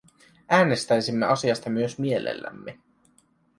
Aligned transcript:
Äänestäisimme 0.49 1.25
asiasta 1.25 1.69
myös 1.69 1.99
mielellämme. 1.99 2.79